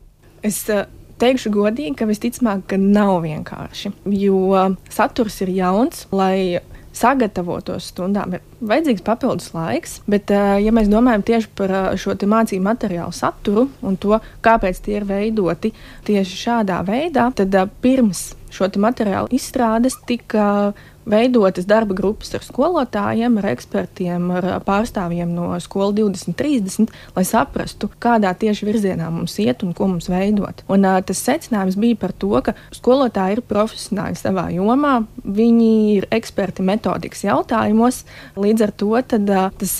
Es 0.47 0.61
uh, 0.71 0.85
teikšu 1.21 1.51
godīgi, 1.53 1.95
ka 1.97 2.07
visticamāk, 2.09 2.65
ka 2.71 2.79
nav 2.81 3.21
vienkārši, 3.25 3.93
jo 4.17 4.63
saturs 4.93 5.41
ir 5.45 5.53
jauns, 5.57 6.05
lai 6.13 6.61
sagatavotos 6.97 7.91
stundām 7.91 8.35
ir 8.37 8.43
vajadzīgs 8.61 9.05
papildus 9.05 9.51
laiks. 9.55 9.99
Bet, 10.09 10.31
ja 10.33 10.73
mēs 10.75 10.89
domājam 10.91 11.25
tieši 11.27 11.51
par 11.57 11.73
šo 11.99 12.17
mācību 12.17 12.65
materiālu 12.65 13.15
saturu 13.15 13.67
un 13.85 13.97
to, 14.01 14.17
kāpēc 14.45 14.81
tie 14.85 14.97
ir 14.99 15.07
veidoti 15.09 15.73
tieši 16.07 16.41
šādā 16.43 16.81
veidā, 16.87 17.29
tad 17.37 17.55
pirms 17.83 18.31
šo 18.53 18.69
materiālu 18.81 19.31
izstrādes 19.35 19.97
tika 20.07 20.73
veidotas 21.07 21.67
darba 21.67 21.95
grupas 21.97 22.33
ar 22.37 22.43
skolotājiem, 22.45 23.39
ar 23.39 23.49
ekspertiem, 23.53 24.29
ar 24.39 24.47
pārstāvjiem 24.67 25.31
no 25.33 25.49
skolas 25.63 25.95
2030, 25.97 26.93
lai 27.15 27.25
saprastu, 27.27 27.89
kādā 28.03 28.33
tieši 28.37 28.67
virzienā 28.67 29.09
mums 29.13 29.37
iet 29.43 29.63
un 29.65 29.73
ko 29.77 29.89
mums 29.93 30.09
veidot. 30.11 30.63
Un, 30.71 30.87
tas 31.07 31.23
secinājums 31.23 31.79
bija 31.79 31.99
par 32.03 32.13
to, 32.13 32.33
ka 32.43 32.55
skolotāji 32.75 33.37
ir 33.37 33.43
profesionāļi 33.47 34.19
savā 34.19 34.47
jomā, 34.55 34.99
viņi 35.23 35.71
ir 35.97 36.09
eksperti 36.13 36.65
metodikas 36.67 37.23
jautājumos. 37.27 38.03
Līdz 38.37 38.67
ar 38.67 38.73
to 38.77 38.93
tad, 39.13 39.35
tas 39.61 39.77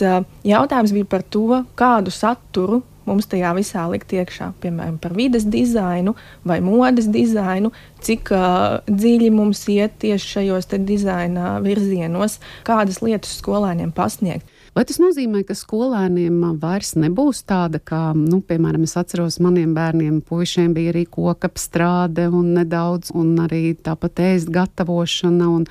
jautājums 0.48 0.96
bija 0.96 1.12
par 1.17 1.25
to, 1.27 1.63
kādu 1.77 2.13
saturu 2.13 2.84
mums 3.07 3.29
tajā 3.31 3.53
visā 3.57 3.85
likt 3.91 4.13
iekšā, 4.13 4.51
piemēram, 4.63 4.97
par 5.01 5.15
vides 5.17 5.47
dizainu 5.47 6.15
vai 6.47 6.59
modes 6.63 7.09
dizainu, 7.11 7.71
cik 8.03 8.31
uh, 8.35 8.79
dziļi 8.89 9.31
mums 9.33 9.63
iet 9.71 9.97
tieši 10.03 10.33
šajos 10.35 10.69
dizaina 10.87 11.57
virzienos, 11.63 12.39
kādas 12.67 13.01
lietas 13.05 13.39
skolēniem 13.41 13.95
pasniegt. 13.95 14.56
Vai 14.77 14.84
tas 14.86 15.00
nozīmē, 15.01 15.39
ka 15.41 15.55
skolēniem 15.57 16.36
vairs 16.62 16.91
nebūs 17.01 17.39
tāda, 17.50 17.79
kā, 17.81 18.12
nu, 18.13 18.43
piemēram, 18.46 18.84
es 18.86 18.91
atceros, 19.00 19.39
maniem 19.41 19.72
bērniem, 19.74 20.19
puišiem 20.22 20.75
bija 20.75 20.91
arī 20.91 21.01
kokapstrāde 21.10 22.27
un 22.29 22.51
nedaudz, 22.60 23.10
un 23.17 23.31
arī 23.41 23.72
tāpat 23.74 24.22
ēst 24.22 24.51
gatavošana, 24.53 25.48
un 25.50 25.65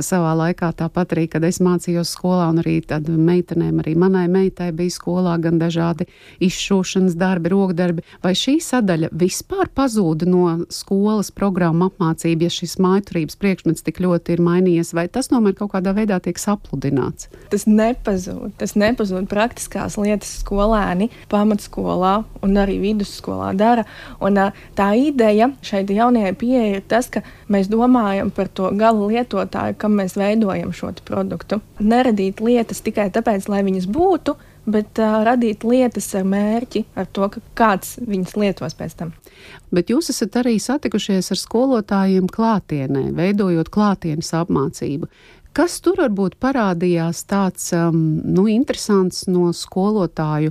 savā 0.00 0.30
laikā 0.40 0.70
tāpat 0.78 1.12
arī, 1.12 1.26
kad 1.34 1.44
es 1.44 1.60
mācījos 1.60 2.14
skolā, 2.16 2.46
un 2.54 2.62
arī 2.62 2.78
tad 2.80 3.10
meitenēm, 3.12 3.82
arī 3.84 3.92
manai 4.00 4.24
meitai 4.32 4.70
bija 4.78 4.94
skolā 4.94 5.36
gan 5.44 5.60
dažādi 5.60 6.08
izšūšanas 6.48 7.18
darbi, 7.20 7.52
rokdarbi, 7.52 8.06
vai 8.24 8.32
šī 8.32 8.56
sadaļa 8.64 9.12
vispār 9.12 9.68
pazūda 9.68 10.30
no 10.32 10.46
skolas 10.72 11.28
programmu 11.28 11.90
apmācība, 11.90 12.48
ja 12.48 12.56
šis 12.56 12.78
mājturības 12.80 13.36
priekšmets 13.36 13.84
tik 13.84 14.00
ļoti 14.00 14.38
ir 14.38 14.46
mainījies, 14.48 14.96
vai 14.96 15.10
tas 15.12 15.28
tomēr 15.28 15.60
kaut 15.60 15.74
kādā 15.76 15.92
veidā 16.00 16.22
tiek 16.24 16.40
sapludināts? 16.40 17.28
Tas 17.52 17.68
nepazūd. 17.68 18.45
Tas 18.58 18.76
nepazūd 18.78 19.28
praktiskās 19.30 19.98
lietas 20.00 20.30
skolēni 20.42 21.10
pamatskolā 21.32 22.14
un 22.46 22.58
arī 22.62 22.78
vidusskolā 22.82 23.52
dara. 23.58 23.86
Un, 24.22 24.38
tā 24.78 24.88
ideja 25.00 25.50
šeit 25.66 25.90
jaunajai 25.90 26.34
pieeja 26.38 26.80
ir 26.80 26.84
tas, 26.88 27.10
ka 27.12 27.24
mēs 27.52 27.70
domājam 27.72 28.32
par 28.34 28.48
to 28.48 28.70
gala 28.78 29.10
lietotāju, 29.10 29.78
kam 29.80 29.98
mēs 30.00 30.18
veidojam 30.18 30.74
šo 30.76 30.92
produktu. 31.06 31.60
Neradīt 31.80 32.40
lietas 32.40 32.82
tikai 32.84 33.10
tāpēc, 33.14 33.48
lai 33.50 33.64
viņas 33.66 33.88
būtu, 33.90 34.36
bet 34.66 34.98
uh, 34.98 35.20
radīt 35.26 35.64
lietas 35.66 36.08
ar 36.18 36.26
mērķi, 36.26 36.84
ar 36.98 37.06
to, 37.06 37.28
ka 37.30 37.42
kāds 37.58 37.96
viņas 38.02 38.36
lietos 38.38 38.76
pēc 38.78 38.98
tam. 38.98 39.14
Bet 39.74 39.90
jūs 39.90 40.10
esat 40.10 40.38
arī 40.40 40.56
satikušies 40.62 41.30
ar 41.34 41.40
skolotājiem 41.40 42.28
klātienē, 42.32 43.08
veidojot 43.16 43.70
klātienes 43.72 44.32
apmācību. 44.38 45.08
Kas 45.56 45.78
tur 45.80 45.96
varbūt 45.96 46.34
parādījās 46.36 47.22
tāds 47.30 47.70
um, 47.72 47.96
nu, 48.20 48.42
interesants 48.52 49.22
no 49.24 49.48
skolotāju 49.56 50.50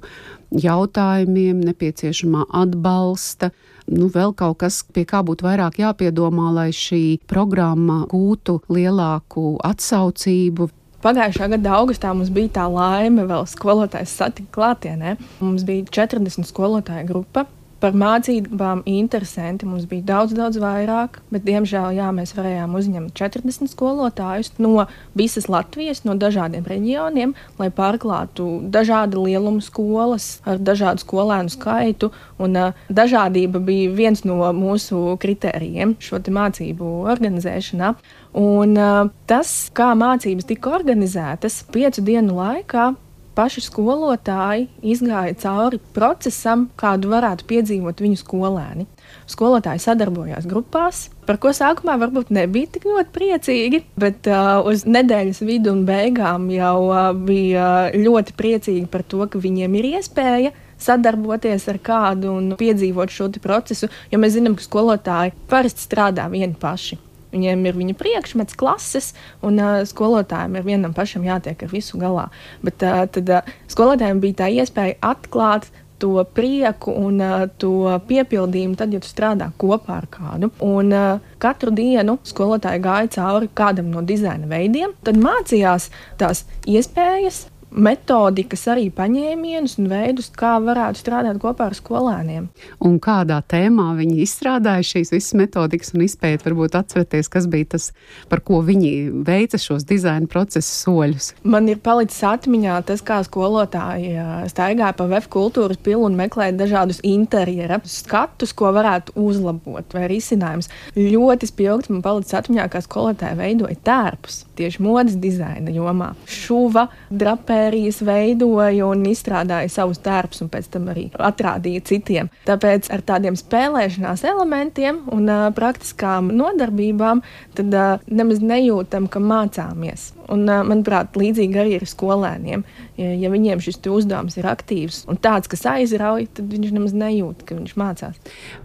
jautājumiem, 0.50 1.60
nepieciešamā 1.68 2.48
atbalsta? 2.64 3.52
Nu, 3.86 4.08
vēl 4.10 4.34
kaut 4.34 4.64
kas, 4.64 4.80
pie 4.82 5.04
kā 5.06 5.22
būtu 5.22 5.46
vairāk 5.46 5.78
jāpiedomā, 5.84 6.48
lai 6.56 6.72
šī 6.74 7.20
programma 7.30 8.00
gūtu 8.10 8.58
lielāku 8.74 9.60
atsaucību. 9.70 10.72
Pagājušā 11.06 11.52
gada 11.54 11.76
augustā 11.78 12.10
mums 12.18 12.34
bija 12.34 12.56
tā 12.56 12.66
laime, 12.66 13.28
vēl 13.30 13.46
skolotājs 13.46 14.16
satika 14.24 14.50
klātienē. 14.58 15.20
Mums 15.38 15.68
bija 15.70 15.86
40 16.02 16.50
skolotāju 16.50 17.12
grupa, 17.12 17.46
Par 17.86 17.94
mācībām 17.94 18.80
interesanti 18.90 19.68
mums 19.70 19.84
bija 19.86 20.02
daudz, 20.08 20.32
daudz 20.34 20.58
vairāk, 20.58 21.20
bet, 21.30 21.44
diemžēl, 21.46 21.92
jā, 21.94 22.08
mēs 22.18 22.32
varējām 22.34 22.74
uzņemt 22.80 23.14
40 23.14 23.70
skolotājus 23.70 24.56
no 24.58 24.88
visas 25.14 25.46
Latvijas, 25.54 26.02
no 26.08 26.16
dažādiem 26.18 26.66
reģioniem, 26.66 27.36
lai 27.62 27.68
pārklātu 27.70 28.48
dažādu 28.74 29.28
lielumu 29.28 29.62
skolas 29.62 30.40
ar 30.50 30.58
dažādu 30.58 31.06
skolēnu 31.06 31.54
skaitu. 31.54 32.10
Un, 32.42 32.58
uh, 32.58 32.84
dažādība 32.90 33.62
bija 33.62 33.94
viens 33.94 34.26
no 34.26 34.42
mūsu 34.58 35.20
kritērijiem 35.22 35.94
šo 36.02 36.24
mācību 36.26 36.92
organizēšanā. 37.14 37.94
Un, 38.42 38.78
uh, 38.82 39.14
tas, 39.30 39.54
kā 39.78 39.94
mācības 39.94 40.50
tika 40.50 40.74
organizētas 40.80 41.62
piecu 41.70 42.02
dienu 42.10 42.42
laikā, 42.42 42.96
paši 43.36 43.64
skolotāji 43.66 44.68
izgāja 44.86 45.36
cauri 45.44 45.80
procesam, 45.96 46.70
kādu 46.80 47.12
varētu 47.12 47.48
piedzīvot 47.50 48.02
viņu 48.04 48.20
skolēni. 48.22 48.88
Skolotāji 49.30 49.84
sadarbojās 49.84 50.48
grupās, 50.50 51.06
par 51.28 51.40
ko 51.42 51.52
sākumā 51.56 51.98
varbūt 52.02 52.32
nebija 52.36 52.72
tik 52.76 52.88
ļoti 52.90 53.14
priecīgi, 53.16 53.82
bet 54.00 54.30
uh, 54.32 54.60
uz 54.66 54.86
nedēļas 54.90 55.42
vidu 55.46 55.74
un 55.76 55.86
beigām 55.88 56.50
jau 56.54 56.78
uh, 56.90 57.10
bija 57.16 57.92
ļoti 57.96 58.36
priecīgi 58.38 58.86
par 58.92 59.06
to, 59.08 59.26
ka 59.30 59.42
viņiem 59.42 59.80
ir 59.80 59.92
iespēja 59.96 60.54
sadarboties 60.82 61.70
ar 61.72 61.80
kādu 61.84 62.34
un 62.36 62.54
piedzīvot 62.60 63.14
šo 63.14 63.30
procesu, 63.44 63.90
jo 64.12 64.22
mēs 64.22 64.36
zinām, 64.38 64.58
ka 64.58 64.66
skolotāji 64.66 65.36
parasti 65.52 65.86
strādā 65.88 66.28
vieni 66.32 66.56
paši. 66.60 67.00
Viņiem 67.36 67.66
ir 67.68 67.80
viņa 67.80 67.96
priekšmets, 68.00 68.56
klases, 68.60 69.12
un 69.46 69.60
uh, 69.60 69.82
skolotājiem 69.88 70.60
ir 70.60 70.68
vienam 70.68 70.96
pašam 70.96 71.26
jātiek 71.28 71.66
ar 71.66 71.74
visu 71.74 72.00
galā. 72.02 72.30
Bet 72.64 72.84
uh, 72.86 73.04
tad 73.12 73.32
uh, 73.42 73.56
skolotājiem 73.72 74.22
bija 74.24 74.46
tā 74.46 74.54
iespēja 74.56 75.02
atklāt 75.04 75.68
to 76.00 76.24
prieku 76.36 76.92
un 76.92 77.20
uh, 77.24 77.46
to 77.58 78.00
piepildījumu, 78.08 78.76
tad, 78.80 78.94
ja 78.94 79.02
tu 79.04 79.10
strādā 79.10 79.50
kopā 79.60 80.00
ar 80.02 80.08
kādu. 80.12 80.52
Un 80.64 80.92
uh, 80.96 81.34
katru 81.42 81.74
dienu 81.76 82.18
skolotāji 82.28 82.84
gāja 82.84 83.12
cauri 83.18 83.50
kādam 83.56 83.92
no 83.94 84.04
dizaina 84.06 84.48
veidiem, 84.50 84.96
tad 85.06 85.20
mācījās 85.22 85.90
tās 86.20 86.46
iespējas, 86.68 87.46
metodikas, 87.72 88.66
arī 88.72 88.88
paņēmienus 88.94 89.78
un 89.82 89.90
veidus, 89.92 90.30
kā 90.36 90.56
varētu 90.64 91.02
strādāt 91.02 91.40
kopā 91.42 91.70
ar 91.70 91.76
skolēniem. 91.78 92.48
Un 92.86 92.98
kādā 93.04 93.42
tēmā 93.52 93.92
viņi 93.98 94.22
izstrādāja 94.24 94.86
šīs 94.92 95.12
visas 95.14 95.36
metodikas 95.38 95.94
un 95.96 96.06
izpēti, 96.06 96.46
varbūt 96.48 96.78
atcerieties, 96.80 97.30
kas 97.32 97.50
bija 97.52 97.74
tas, 97.76 97.90
par 98.32 98.42
ko 98.46 98.62
viņi 98.66 98.92
veica 99.28 99.60
šos 99.62 99.86
dizaina 99.88 100.30
procesa 100.32 100.72
soļus. 100.86 101.34
Man 101.44 101.70
ir 101.72 101.82
palicis 101.84 102.22
atmiņā 102.28 102.80
tas, 102.88 103.04
kā 103.06 103.20
skolotāji 103.28 104.16
staigāja 104.52 104.96
pa 104.96 105.10
VF 105.12 105.30
kultūras 105.34 105.82
pilu 105.82 106.08
un 106.08 106.18
meklēja 106.20 106.56
dažādus 106.60 107.02
interjera 107.06 107.82
skatus, 107.90 108.56
ko 108.56 108.72
varētu 108.76 109.18
uzlabot 109.20 109.96
vai 109.96 110.08
risinājums. 110.12 110.72
Ļoti 110.96 111.52
spilgti 111.52 111.96
man 111.96 112.06
palicis 112.06 112.38
atmiņā, 112.40 112.70
kā 112.72 112.84
skolotāji 112.86 113.40
veidoja 113.40 113.80
tērpus 113.86 114.44
tieši 114.56 114.84
modes 114.84 115.18
dizaina 115.20 115.74
jomā. 115.74 116.14
Šuva, 116.30 116.88
drapē 117.12 117.65
sērijas 117.66 118.02
veidoja 118.06 118.86
un 118.86 119.06
izstrādāja 119.10 119.70
savus 119.72 120.02
darbus, 120.04 120.42
un 120.44 120.50
pēc 120.54 120.70
tam 120.74 120.90
arī 120.94 121.08
atrādīja 121.18 121.84
citiem. 121.90 122.30
Tāpēc 122.48 122.90
ar 122.94 123.04
tādiem 123.06 123.38
spēlēšanās 123.40 124.26
elementiem 124.28 125.04
un 125.16 125.30
uh, 125.30 125.48
praktiskām 125.56 126.32
nodarbībām 126.36 127.24
tad 127.58 127.74
uh, 127.74 127.98
nemaz 128.08 128.44
nejūtam, 128.44 129.10
ka 129.10 129.22
mācāmies. 129.24 130.15
Un, 130.32 130.46
manuprāt, 130.46 131.14
līdzīgi 131.20 131.60
arī 131.62 131.76
ar 131.78 131.86
skolēniem. 131.90 132.64
Ja, 132.98 133.12
ja 133.20 133.30
viņiem 133.30 133.60
šis 133.62 133.78
uzdevums 133.92 134.38
ir 134.40 134.48
aktīvs 134.50 135.04
un 135.12 135.20
tāds, 135.22 135.50
kas 135.52 135.66
aizrauj, 135.70 136.30
tad 136.38 136.50
viņš 136.54 136.72
nemaz 136.74 136.96
nejūt, 136.98 137.44
ka 137.46 137.58
viņš 137.58 137.76
mācās. 137.78 138.18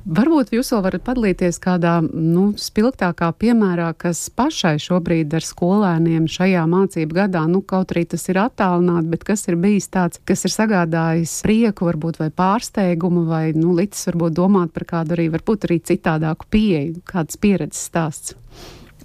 Varbūt 0.07 0.55
jūs 0.55 0.71
vēl 0.73 0.85
varat 0.87 1.05
padalīties 1.05 1.61
kādā 1.61 1.99
nu, 2.07 2.47
spilgtākā 2.57 3.29
piemērā, 3.43 3.91
kas 4.01 4.23
pašai 4.33 4.77
šobrīd 4.81 5.35
ar 5.37 5.45
skolēniem 5.45 6.31
šajā 6.31 6.65
mācību 6.71 7.19
gadā, 7.21 7.45
nu, 7.51 7.61
kaut 7.61 7.93
arī 7.95 8.07
tas 8.09 8.25
ir 8.31 8.41
attālināti, 8.41 9.11
bet 9.13 9.27
kas 9.29 9.45
ir 9.51 9.59
bijis 9.61 9.91
tāds, 9.93 10.23
kas 10.25 10.47
ir 10.49 10.55
sagādājis 10.55 11.41
prieku, 11.45 11.91
varbūt 11.91 12.23
vai 12.23 12.31
pārsteigumu, 12.33 13.27
vai 13.29 13.45
nu, 13.57 13.75
licis 13.77 14.09
varbūt 14.09 14.39
domāt 14.39 14.73
par 14.77 14.89
kādu 14.95 15.19
arī, 15.19 15.29
varbūt 15.35 15.69
arī 15.69 15.81
citādāku 15.93 16.49
pieeju, 16.55 17.03
kādas 17.11 17.41
pieredzes 17.41 17.91
stāsts. 17.91 18.39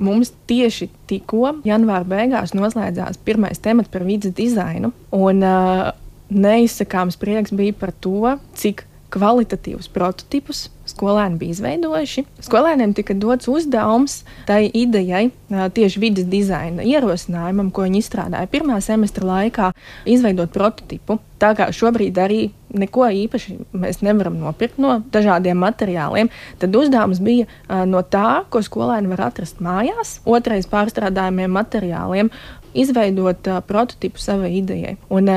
Mums 0.04 0.34
tieši 0.50 0.90
tikko 1.10 1.58
janvāra 1.68 2.08
beigās 2.08 2.56
noslēdzās 2.58 3.22
pirmais 3.26 3.62
temats 3.64 3.92
par 3.94 4.04
vidas 4.08 4.36
dizainu. 4.36 4.92
Un, 5.16 5.44
uh, 5.46 5.94
neizsakāms 6.30 7.18
prieks 7.22 7.54
bija 7.56 7.76
par 7.78 7.94
to, 8.02 8.36
cik 8.58 8.86
kvalitatīvus 9.16 9.88
prototipus 9.96 10.68
skolēni 10.86 11.40
bija 11.42 11.56
izveidojuši. 11.56 12.24
Skolēniem 12.46 12.92
tika 12.94 13.16
dots 13.18 13.48
uzdevums 13.50 14.20
tai 14.46 14.68
idejai, 14.70 15.30
tieši 15.50 16.02
vidas 16.04 16.28
dizaina 16.30 16.86
ierosinājumam, 16.86 17.72
ko 17.74 17.88
viņi 17.88 18.04
izstrādāja 18.04 18.52
pirmā 18.52 18.78
semestra 18.86 19.26
laikā, 19.26 19.72
izveidot 20.06 20.54
prototipu. 20.54 21.18
Tā 21.42 21.56
kā 21.58 21.72
šobrīd 21.74 22.20
arī 22.22 22.42
neko 22.76 23.08
īpaši 23.24 23.58
mēs 23.74 24.04
nevaram 24.06 24.38
nopirkt 24.42 24.78
no 24.84 25.00
dažādiem 25.16 25.58
materiāliem, 25.64 26.30
tad 26.62 26.76
uzdevums 26.78 27.24
bija 27.24 27.48
no 27.90 28.04
tā, 28.04 28.44
ko 28.54 28.62
skolēni 28.66 29.10
var 29.16 29.32
atrast 29.32 29.64
mājās, 29.64 30.20
otrais 30.28 30.70
pārstrādājumiem 30.70 31.56
materiāliem, 31.56 32.30
izveidot 32.76 33.48
prototipu 33.66 34.22
savai 34.22 34.58
idejai. 34.60 34.98
Un 35.10 35.32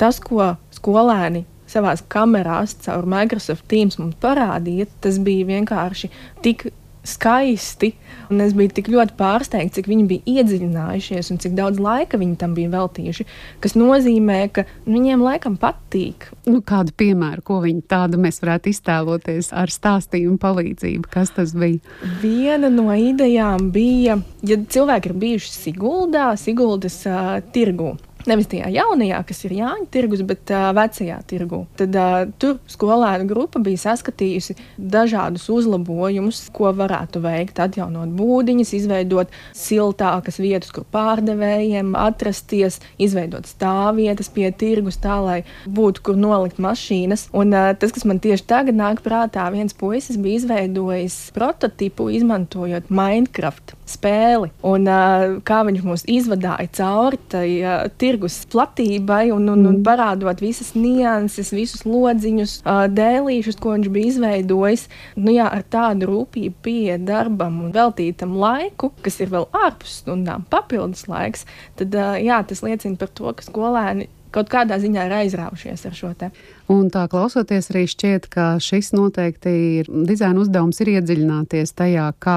tas, 0.00 0.18
ko 0.24 0.54
skolēni 0.74 1.44
savā 1.72 1.96
kamerās 2.12 2.76
caur 2.84 3.08
Microsoft 3.08 3.66
Teams 3.70 3.98
mums 4.00 4.18
parādīja, 4.22 4.88
tas 5.04 5.18
bija 5.22 5.48
vienkārši 5.54 6.12
tik 6.44 6.68
skaisti. 7.04 7.92
Un 8.30 8.40
es 8.40 8.54
biju 8.56 8.70
tik 8.76 8.88
ļoti 8.92 9.16
pārsteigts, 9.18 9.74
cik 9.76 9.88
viņi 9.90 10.04
bija 10.08 10.38
iedziļinājušies 10.38 11.32
un 11.34 11.40
cik 11.42 11.56
daudz 11.58 11.80
laika 11.82 12.20
viņi 12.20 12.38
tam 12.40 12.54
bija 12.56 12.70
veltījuši. 12.72 13.26
Tas 13.64 13.74
nozīmē, 13.76 14.38
ka 14.54 14.64
viņiem 14.86 15.24
laikam 15.24 15.58
patīk. 15.60 16.30
Nu, 16.46 16.62
kādu 16.64 16.94
piemēru, 16.96 17.44
ko 17.44 17.58
viņi 17.64 17.84
tādu 17.90 18.20
mēs 18.22 18.40
varētu 18.44 18.72
iztēloties 18.72 19.50
ar 19.56 19.72
stāstījumu 19.72 20.38
palīdzību? 20.42 21.10
Kas 21.12 21.34
tas 21.36 21.56
bija? 21.58 21.82
Viena 22.22 22.70
no 22.72 22.88
idejām 22.94 23.70
bija, 23.74 24.20
ja 24.46 24.60
cilvēki 24.62 25.10
ir 25.12 25.18
bijuši 25.26 25.52
Siguldā, 25.58 26.30
Siguldas 26.40 27.02
uh, 27.10 27.36
tirgū. 27.52 27.96
Nevis 28.28 28.46
tajā 28.46 28.68
jaunajā, 28.70 29.18
kas 29.26 29.40
ir 29.48 29.56
Jāņa 29.56 29.88
tirgus, 29.90 30.22
bet 30.26 30.50
uh, 30.54 30.68
vecajā 30.76 31.16
tirgu. 31.26 31.64
Tad 31.78 31.96
uh, 31.98 32.12
tur 32.38 32.60
skolēnu 32.70 33.26
grupa 33.26 33.58
bija 33.62 33.80
saskatījusi 33.82 34.54
dažādus 34.78 35.48
uzlabojumus, 35.50 36.44
ko 36.54 36.70
varētu 36.78 37.22
veikt. 37.24 37.58
Atjaunot 37.62 38.12
būdiņas, 38.14 38.72
izveidot 38.78 39.32
siltākas 39.58 40.38
vietas, 40.42 40.70
kur 40.74 40.86
pārdevējiem 40.94 41.96
atrasties, 41.98 42.78
izveidot 43.02 43.50
stāvvietas 43.50 44.30
pie 44.32 44.52
tirgus, 44.54 45.00
tā 45.02 45.18
lai 45.22 45.40
būtu 45.66 46.06
kur 46.06 46.18
nolikt 46.18 46.62
mašīnas. 46.62 47.26
Un 47.34 47.50
uh, 47.56 47.72
tas, 47.74 47.94
kas 47.94 48.06
man 48.06 48.22
tieši 48.22 48.46
tagad 48.46 48.78
nāk 48.78 49.02
prātā, 49.02 49.48
viens 49.54 49.74
puisis 49.74 50.20
bija 50.22 50.44
izveidojis 50.44 51.18
prototipu, 51.34 52.06
izmantojot 52.14 52.86
Minecraft 52.92 53.74
spēli. 53.92 54.52
Un 54.62 54.86
uh, 54.86 55.42
kā 55.42 55.62
viņš 55.66 55.84
mūs 55.90 56.06
izvadāja 56.06 56.70
cauri 56.78 57.18
tai 57.32 57.46
uh, 57.58 57.90
tirgus 57.98 58.11
platībai 58.52 59.30
un, 59.34 59.48
un, 59.52 59.66
un 59.66 59.78
mm. 59.78 59.84
parādot 59.86 60.42
visas 60.42 60.72
nianses, 60.76 61.52
visus 61.54 61.84
lodziņus, 61.88 62.58
dēlīšus, 62.96 63.58
ko 63.62 63.76
viņš 63.76 63.90
bija 63.92 64.12
izveidojis. 64.12 64.86
Nu, 65.16 65.32
jā, 65.34 65.48
ar 65.48 65.64
tādu 65.72 66.10
rūpību 66.10 66.56
pieeja 66.64 66.98
darbam 67.00 67.60
un 67.66 67.74
veltītam 67.74 68.36
laiku, 68.40 68.92
kas 69.04 69.20
ir 69.22 69.32
vēl 69.32 69.48
ārpus 69.64 70.00
stundām, 70.02 70.46
papildus 70.52 71.06
laiks, 71.10 71.46
tad 71.80 71.94
jā, 72.22 72.42
tas 72.48 72.64
liecina 72.64 72.98
par 73.00 73.12
to, 73.12 73.32
ka 73.36 73.46
skolēni 73.46 74.08
kaut 74.32 74.50
kādā 74.52 74.78
ziņā 74.82 75.06
ir 75.08 75.14
aizraujušies 75.20 75.86
ar 75.88 75.96
šo 75.96 76.12
te. 76.18 76.30
Un 76.72 76.88
tā 76.92 77.04
klausoties, 77.10 77.68
arī 77.72 77.84
šķiet, 77.90 78.28
ka 78.32 78.46
šis 78.62 78.92
noteikti 78.96 79.52
ir 79.80 79.90
dizaina 80.08 80.40
uzdevums 80.42 80.80
ir 80.82 80.92
iedziļināties 80.94 81.74
tajā, 81.78 82.08
kā 82.22 82.36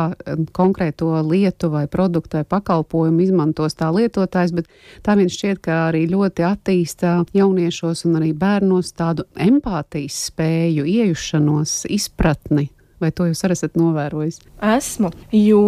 konkrēto 0.56 1.12
lietu 1.24 1.72
vai 1.74 1.86
produktu 1.92 2.42
vai 2.42 2.46
pakalpojumu 2.56 3.24
izmantos 3.26 3.78
tā 3.80 3.92
lietotājs, 3.96 4.56
bet 4.58 4.70
tā 5.06 5.18
vien 5.20 5.32
šķiet, 5.32 5.64
ka 5.66 5.82
arī 5.90 6.06
ļoti 6.12 6.48
attīsta 6.48 7.18
jauniešos 7.38 8.06
un 8.10 8.20
arī 8.22 8.34
bērnos 8.38 8.92
tādu 8.98 9.28
empātijas 9.40 10.26
spēju, 10.32 10.88
iejušanos, 10.90 11.84
izpratni 11.96 12.70
Vai 13.04 13.10
to 13.12 13.26
jūs 13.28 13.44
arī 13.44 13.56
esat 13.58 13.74
novērojis? 13.76 14.38
Esmu, 14.64 15.10
jo 15.36 15.64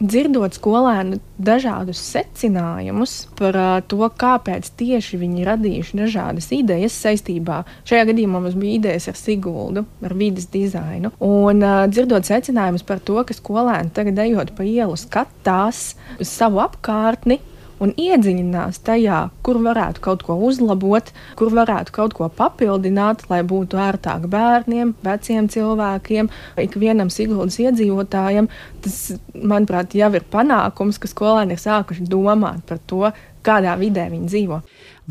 dzirdot 0.00 0.56
skolēnu 0.58 1.20
dažādus 1.38 2.00
secinājumus 2.02 3.14
par 3.38 3.58
to, 3.90 4.00
kāpēc 4.18 4.72
tieši 4.80 5.20
viņi 5.22 5.46
radījuši 5.46 6.00
dažādas 6.00 6.50
idejas 6.56 6.96
saistībā. 7.04 7.60
Šajā 7.86 8.08
gadījumā 8.10 8.42
mums 8.42 8.58
bija 8.58 8.80
idejas 8.80 9.06
ar 9.12 9.18
Siguldu, 9.18 9.86
ar 10.02 10.16
vidas 10.18 10.50
dizainu. 10.50 11.14
Un 11.22 11.62
dzirdot 11.94 12.26
secinājumus 12.26 12.86
par 12.86 13.02
to, 13.06 13.20
ka 13.22 13.38
skolēni 13.38 13.94
tagad 13.94 14.18
ejot 14.26 14.54
pa 14.58 14.66
ielu 14.66 14.98
skatās 14.98 15.92
uz 16.18 16.30
savu 16.30 16.62
apkārtni, 16.64 17.38
un 17.82 17.92
iedziļinās 17.98 18.80
tajā, 18.86 19.18
kur 19.46 19.58
varētu 19.64 20.02
kaut 20.04 20.24
ko 20.26 20.36
uzlabot, 20.48 21.10
kur 21.38 21.52
varētu 21.54 21.94
kaut 21.94 22.16
ko 22.18 22.28
papildināt, 22.28 23.26
lai 23.30 23.42
būtu 23.46 23.80
ērtāk 23.80 24.28
bērniem, 24.30 24.94
veciem 25.04 25.50
cilvēkiem, 25.52 26.30
ikvienam 26.64 27.12
Siguldas 27.12 27.58
iedzīvotājam. 27.62 28.50
Tas, 28.84 28.98
manuprāt, 29.34 29.96
jau 29.98 30.10
ir 30.14 30.26
panākums, 30.30 31.00
ka 31.00 31.10
skolēni 31.10 31.56
ir 31.56 31.62
sākuši 31.62 32.08
domāt 32.10 32.64
par 32.68 32.82
to, 32.90 33.08
kādā 33.44 33.74
vidē 33.80 34.08
viņi 34.12 34.30
dzīvo. 34.30 34.60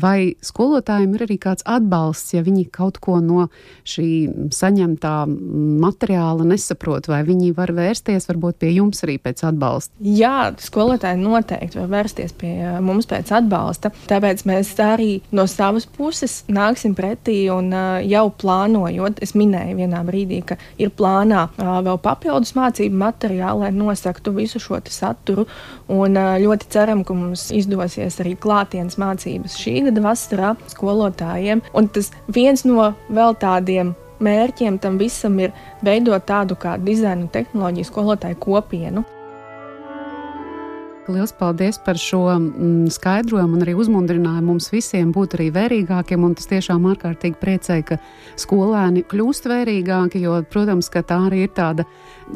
Vai 0.00 0.34
skolotājiem 0.42 1.12
ir 1.14 1.22
arī 1.28 1.36
kāds 1.38 1.62
atbalsts, 1.70 2.32
ja 2.34 2.42
viņi 2.42 2.64
kaut 2.74 2.98
ko 3.02 3.20
no 3.22 3.46
šī 3.86 4.50
saņemtā 4.54 5.12
materiāla 5.84 6.46
nesaprot, 6.48 7.06
vai 7.10 7.20
viņi 7.26 7.52
var 7.54 7.70
vērsties 7.76 8.26
varbūt 8.30 8.58
pie 8.64 8.72
jums 8.74 9.04
arī 9.06 9.20
pēc 9.22 9.44
atbalsta? 9.46 9.94
Jā, 10.02 10.50
skolotāji 10.58 11.20
noteikti 11.22 11.78
var 11.78 11.92
vērsties 11.92 12.34
pie 12.40 12.52
eh, 12.56 12.80
mums 12.82 13.06
pēc 13.10 13.30
atbalsta. 13.38 13.92
Tāpēc 14.10 14.42
mēs 14.50 14.72
arī 14.82 15.20
no 15.34 15.46
savas 15.50 15.86
puses 15.86 16.40
nāksim 16.50 16.96
pretī 16.98 17.44
un 17.54 17.70
uh, 17.70 18.02
jau 18.02 18.26
plānojot, 18.34 19.22
es 19.22 19.36
minēju 19.38 19.78
vienā 19.78 20.02
brīdī, 20.06 20.40
ka 20.50 20.58
ir 20.80 20.90
plānā 20.90 21.46
uh, 21.52 21.78
vēl 21.86 22.00
papildus 22.02 22.56
mācību 22.58 22.98
materiāli, 23.04 23.68
lai 23.68 23.72
nosaktu 23.74 24.34
visu 24.34 24.58
šo 24.62 24.82
saturu. 24.90 25.46
Un 25.94 26.16
ļoti 26.18 26.66
ceram, 26.72 27.04
ka 27.06 27.14
mums 27.14 27.46
izdosies 27.54 28.16
arī 28.22 28.34
klātienes 28.40 28.96
mācības 29.00 29.54
šī 29.60 29.83
gada 29.88 30.04
vasarā 30.04 30.54
skolotājiem. 30.72 31.62
Un 31.74 31.88
tas 31.88 32.10
viens 32.28 32.64
no 32.68 32.92
vēl 33.08 33.36
tādiem 33.40 33.94
mērķiem 34.24 34.78
tam 34.82 34.98
visam 35.00 35.38
ir 35.42 35.54
veidot 35.84 36.24
tādu 36.26 36.56
kā 36.60 36.76
dizaina 36.80 37.28
tehnoloģiju 37.32 37.90
skolotāju 37.90 38.40
kopienu. 38.40 39.04
Liels 41.08 41.34
paldies 41.36 41.76
par 41.84 41.98
šo 42.00 42.22
mm, 42.32 42.86
skaidrojumu 42.88 43.58
un 43.58 43.64
arī 43.66 43.74
uzmundrinājumu 43.76 44.54
mums 44.54 44.70
visiem 44.72 45.10
būt 45.12 45.36
arī 45.36 45.50
vērīgākiem. 45.52 46.24
Tas 46.38 46.48
tiešām 46.48 46.86
ārkārtīgi 46.88 47.36
priecē, 47.36 47.76
ka 47.84 47.98
skolēni 48.40 49.02
kļūst 49.10 49.48
vērīgāki, 49.50 50.22
jo, 50.24 50.38
protams, 50.48 50.88
tā 50.88 51.18
arī 51.26 51.42
ir 51.44 51.52
tāda 51.52 51.84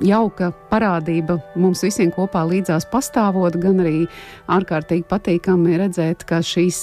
jauka 0.04 0.50
parādība 0.68 1.38
mums 1.56 1.80
visiem 1.86 2.10
kopā 2.12 2.42
līdzās 2.48 2.84
pastāvot, 2.92 3.56
gan 3.56 3.80
arī 3.80 4.04
ārkārtīgi 4.52 5.06
patīkami 5.08 5.78
redzēt, 5.80 6.26
ka 6.28 6.42
šīs 6.44 6.82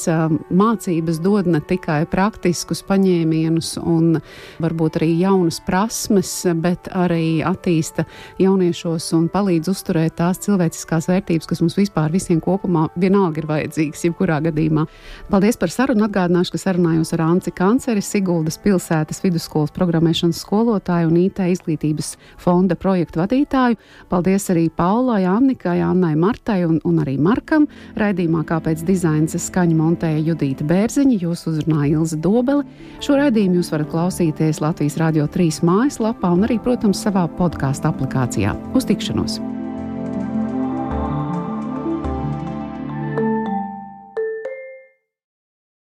mācības 0.49 1.21
dod 1.21 1.51
ne 1.53 1.61
tikai 1.61 2.01
praktiskus 2.09 2.81
paņēmienus 2.89 3.75
un 3.83 4.17
varbūt 4.63 4.99
arī 4.99 5.11
jaunas 5.19 5.61
prasmes, 5.67 6.33
bet 6.65 6.89
arī 6.97 7.43
attīsta 7.45 8.07
jauniešos 8.41 9.11
un 9.19 9.29
palīdz 9.29 9.69
uzturēt 9.75 10.17
tās 10.17 10.41
cilvēciskās 10.47 11.11
vērtības, 11.13 11.49
kas 11.53 11.61
mums 11.61 11.74
vispār 11.79 12.13
visiem 12.13 12.39
kopumā 12.43 12.87
vienalga 12.99 13.41
ir 13.41 13.47
vajadzīgas, 13.49 14.05
jebkurā 14.07 14.39
gadījumā. 14.47 14.85
Paldies 15.31 15.59
par 15.61 15.73
sarunu. 15.73 16.05
Atgādināšu, 16.05 16.53
ka 16.53 16.61
sarunājos 16.61 17.13
ar 17.15 17.23
Anci 17.25 17.51
Kanceri, 17.55 18.03
Siguldas 18.05 18.59
pilsētas 18.61 19.23
vidusskolas 19.23 19.73
programmēšanas 19.75 20.41
skolotāju 20.43 21.09
un 21.09 21.17
IT 21.23 21.41
izglītības 21.55 22.13
fonda 22.41 22.77
projektu 22.77 23.23
vadītāju. 23.23 23.79
Paldies 24.11 24.49
arī 24.53 24.67
Paulai, 24.69 25.23
Annikai, 25.29 25.79
Annai 25.85 26.13
Martai 26.19 26.61
un, 26.67 26.77
un 26.85 27.01
arī 27.03 27.17
Markam. 27.21 27.67
Raidījumā 27.99 28.45
kāpēc 28.47 28.85
dizains 28.85 29.35
skaņu 29.47 29.79
montēja 29.79 30.23
Judīta 30.29 30.67
Bērziņa, 30.67 31.19
jūs 31.25 31.47
uzrunāja 31.51 31.99
Ilza 31.99 32.21
Dobele. 32.21 32.65
Šo 33.03 33.17
raidījumu 33.19 33.59
jūs 33.59 33.73
varat 33.73 33.91
klausīties 33.91 34.61
Latvijas 34.63 34.99
Rādio 35.01 35.27
3 35.31 35.61
mājaslapā 35.65 36.31
un 36.35 36.47
arī, 36.47 36.61
protams, 36.61 37.03
savā 37.05 37.27
podkāstu 37.39 37.91
aplikācijā. 37.91 38.55
Uz 38.77 38.87
tikšanos! 38.89 39.41